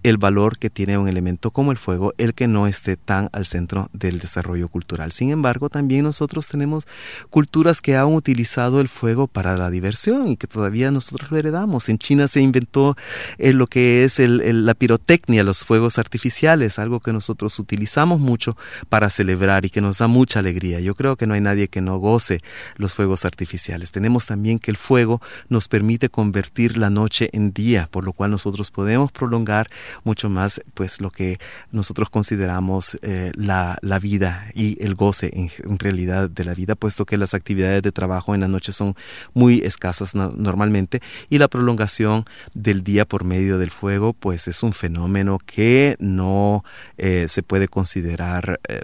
el 0.10 0.18
valor 0.18 0.58
que 0.58 0.70
tiene 0.70 0.98
un 0.98 1.10
elemento 1.10 1.52
como 1.52 1.72
el 1.72 1.78
fuego, 1.78 2.14
el 2.18 2.34
que 2.34 2.48
no 2.48 2.68
esté 2.68 2.96
tan 2.96 3.30
al 3.34 3.46
centro 3.46 3.90
del 3.92 4.20
desarrollo 4.20 4.70
cultural. 4.70 5.12
Sin 5.12 5.32
embargo, 5.32 5.70
también 5.70 6.04
nosotros 6.04 6.48
tenemos 6.48 6.88
culturas 7.30 7.82
que 7.82 7.98
han 7.98 8.14
utilizado 8.14 8.80
el 8.80 8.88
fuego 8.88 9.28
para 9.28 9.58
la 9.58 9.70
diversión 9.70 10.30
y 10.30 10.38
que 10.38 10.48
todavía 10.48 10.92
nosotros 10.92 11.30
lo 11.32 11.38
heredamos. 11.38 11.90
En 11.90 11.98
China 11.98 12.28
se 12.28 12.42
inventó 12.42 12.96
eh, 13.38 13.52
lo 13.52 13.68
que 13.68 14.06
es 14.06 14.20
la 14.20 14.74
pirotecnia, 14.76 15.44
los 15.44 15.66
fuegos 15.66 15.98
artificiales, 15.98 16.80
algo 16.80 17.00
que 17.00 17.12
nosotros 17.12 17.60
utilizamos 17.60 18.20
mucho 18.20 18.56
para 18.90 19.10
celebrar 19.10 19.66
y 19.66 19.70
que 19.70 19.82
nos 19.82 19.98
da 19.98 20.08
mucha 20.08 20.40
alegría. 20.40 20.80
Yo 20.80 20.96
creo 20.96 21.18
que 21.18 21.28
no 21.28 21.34
hay 21.34 21.42
nadie 21.42 21.68
que 21.68 21.82
no 21.82 21.98
goce 21.98 22.42
los 22.78 22.94
fuegos 22.94 23.26
artificiales. 23.26 23.92
Tenemos 23.92 24.26
también 24.26 24.60
que 24.60 24.72
el 24.72 24.78
fuego 24.78 25.22
nos 25.50 25.68
permite 25.68 26.10
convertir 26.10 26.78
la 26.78 26.90
noche 26.90 27.30
en 27.34 27.52
día, 27.52 27.90
por 27.92 28.06
lo 28.06 28.14
cual 28.14 28.32
nosotros 28.32 28.72
podemos 28.72 29.12
prolongar 29.12 29.68
mucho 30.04 30.30
más 30.30 30.62
pues 30.74 31.02
lo 31.02 31.10
que 31.12 31.40
nosotros 31.72 32.10
consideramos 32.10 32.98
eh, 33.02 33.32
la, 33.36 33.80
vida 34.02 34.52
y 34.54 34.84
el 34.84 34.96
goce 34.96 35.32
en, 35.34 35.80
realidad 35.80 36.30
de 36.30 36.46
la 36.46 36.54
vida, 36.54 36.76
puesto 36.76 37.06
que 37.06 37.18
las 37.18 37.34
actividades 37.34 37.82
de 37.82 37.92
trabajo 37.92 38.36
en 38.36 38.42
la 38.42 38.48
noche 38.48 38.72
son 38.72 38.96
muy 39.34 39.62
escasas 39.62 40.14
normalmente 40.14 41.02
y 41.30 41.40
la 41.40 41.48
prolongación 41.48 42.26
del 42.54 42.84
día 42.84 43.06
por 43.06 43.24
medio 43.24 43.58
del 43.58 43.72
fuego 43.72 44.14
pues 44.14 44.48
es 44.48 44.64
un 44.64 44.74
fenómeno 44.74 45.40
que 45.44 45.96
no 46.00 46.64
eh, 46.98 47.26
se 47.28 47.44
puede 47.44 47.68
considerar 47.68 48.60
eh, 48.68 48.82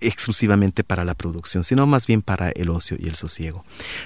exclusivamente 0.00 0.84
para 0.84 1.04
la 1.04 1.14
producción, 1.14 1.64
sino 1.64 1.86
más 1.86 2.06
bien 2.06 2.22
para 2.22 2.50
el 2.50 2.70
ocio 2.70 2.96
y 3.00 3.08
el 3.08 3.16
sosiego. 3.16 3.64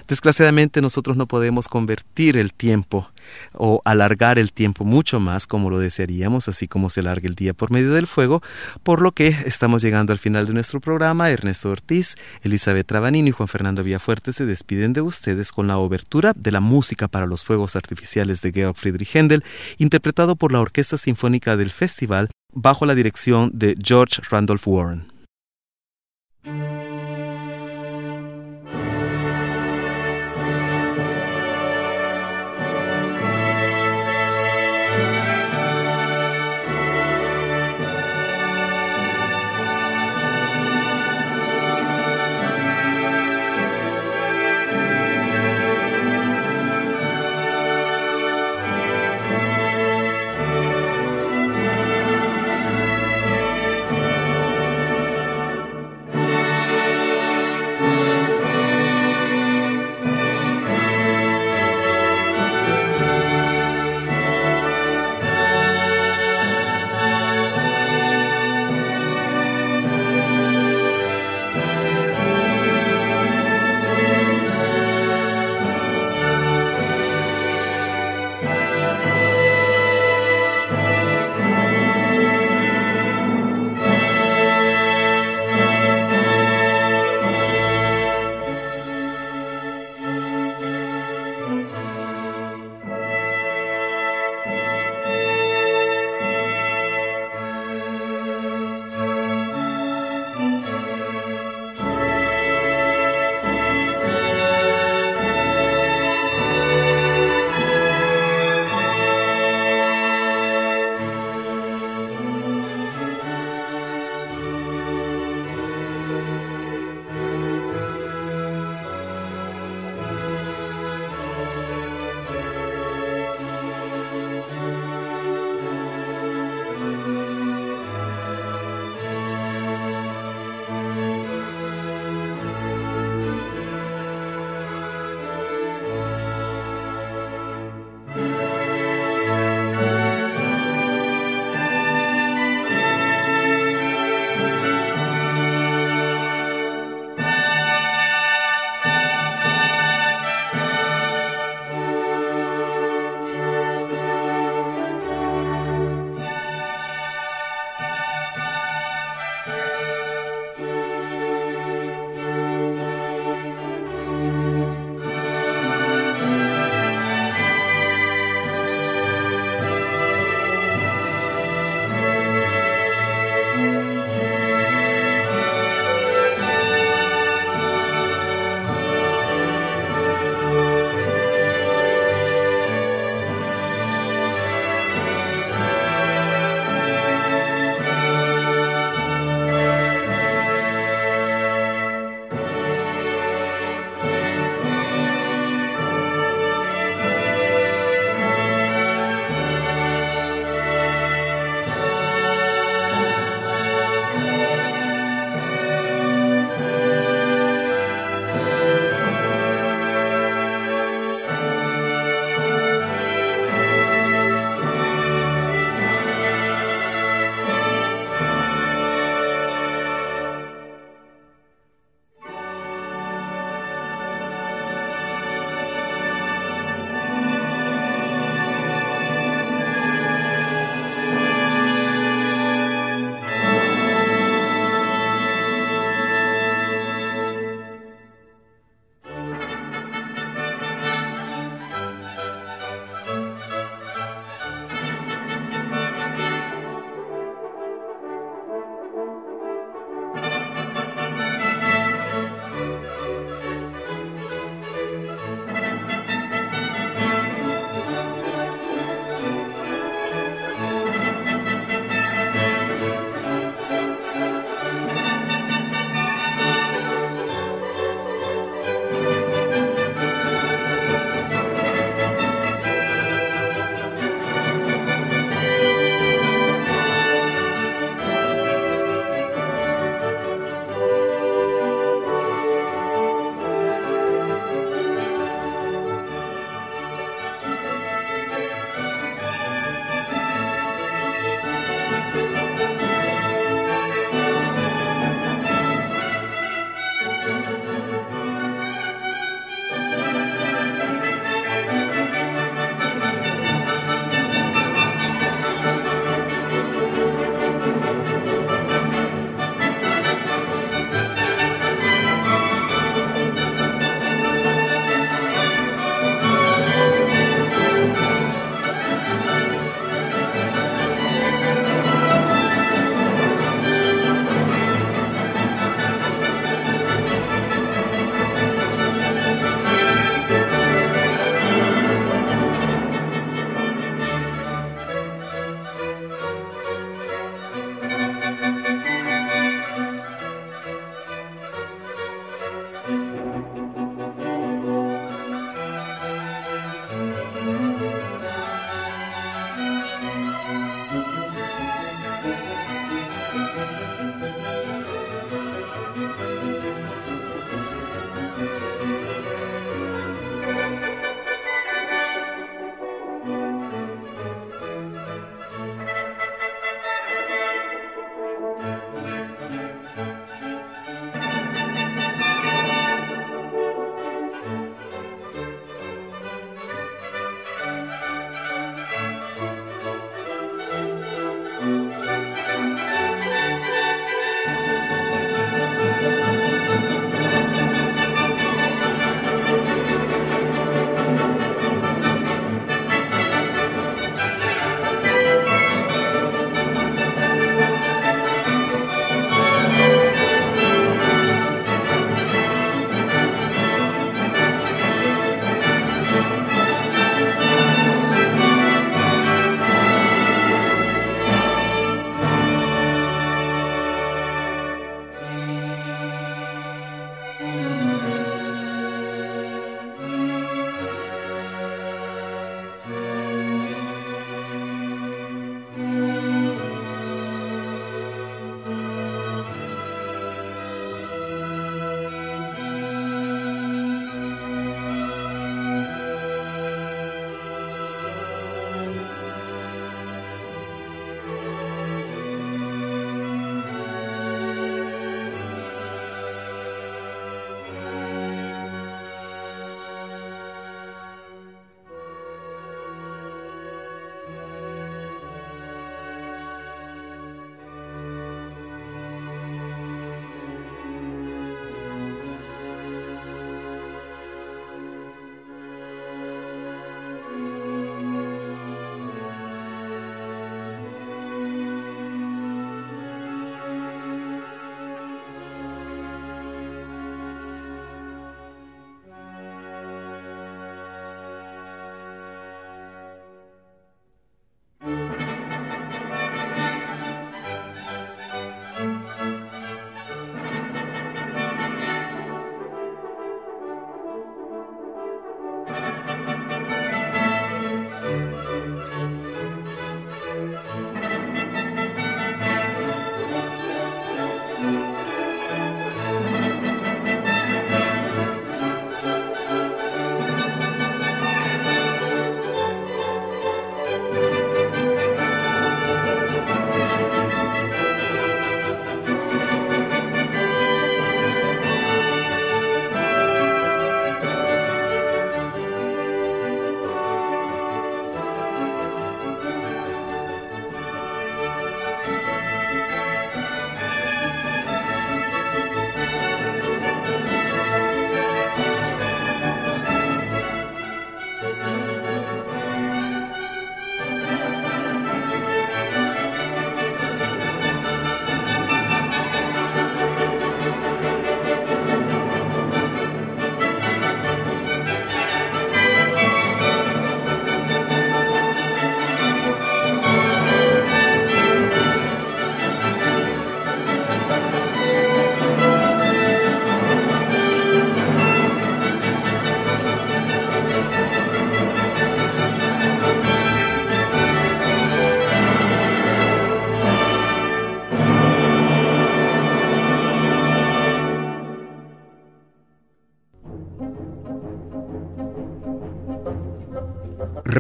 Desgraciadamente 0.09 0.81
nosotros 0.81 1.17
no 1.17 1.27
podemos 1.27 1.69
convertir 1.69 2.37
el 2.37 2.53
tiempo 2.53 3.11
o 3.53 3.81
alargar 3.85 4.39
el 4.39 4.53
tiempo 4.53 4.85
mucho 4.85 5.21
más 5.21 5.47
como 5.47 5.71
lo 5.71 5.79
desearíamos, 5.79 6.49
así 6.49 6.69
como 6.69 6.91
se 6.91 7.01
alarga 7.01 7.29
el 7.29 7.35
día 7.35 7.55
por 7.55 7.71
medio 7.71 7.93
del 7.93 8.07
fuego, 8.07 8.43
por 8.83 9.01
lo 9.01 9.13
que 9.13 9.29
estamos 9.47 9.83
llegando 9.83 10.13
al 10.13 10.19
final 10.19 10.47
de 10.47 10.55
nuestro 10.55 10.81
programa. 10.81 11.31
Ernesto 11.31 11.71
Ortiz, 11.71 12.17
Elizabeth 12.43 12.87
Trabanini 12.87 13.31
y 13.31 13.33
Juan 13.33 13.49
Fernando 13.49 13.83
Villafuerte 13.83 14.33
se 14.33 14.47
despiden 14.47 14.93
de 14.93 15.01
ustedes 15.01 15.53
con 15.53 15.67
la 15.67 15.79
obertura 15.79 16.33
de 16.35 16.53
la 16.53 16.61
música 16.61 17.09
para 17.09 17.27
los 17.27 17.45
fuegos 17.45 17.77
artificiales 17.77 18.43
de 18.43 18.53
Georg 18.53 18.77
Friedrich 18.77 19.15
Händel, 19.15 19.45
interpretado 19.79 20.37
por 20.37 20.53
la 20.53 20.61
Orquesta 20.61 20.99
Sinfónica 20.99 21.57
del 21.57 21.71
Festival 21.71 22.29
bajo 22.53 22.87
la 22.87 22.95
dirección 22.95 23.51
de 23.55 23.77
George 23.81 24.23
Randolph 24.31 24.67
Warren. 24.67 25.10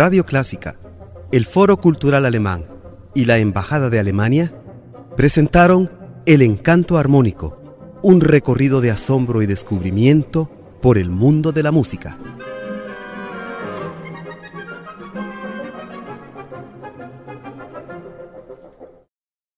Radio 0.02 0.24
Clásica, 0.24 0.78
el 1.30 1.44
Foro 1.44 1.76
Cultural 1.76 2.24
Alemán 2.24 2.64
y 3.14 3.26
la 3.26 3.36
Embajada 3.36 3.90
de 3.90 3.98
Alemania 3.98 4.50
presentaron 5.14 5.90
El 6.24 6.40
Encanto 6.40 6.96
Armónico, 6.96 7.60
un 8.00 8.22
recorrido 8.22 8.80
de 8.80 8.92
asombro 8.92 9.42
y 9.42 9.46
descubrimiento 9.46 10.50
por 10.80 10.96
el 10.96 11.10
mundo 11.10 11.52
de 11.52 11.62
la 11.62 11.70
música. 11.70 12.16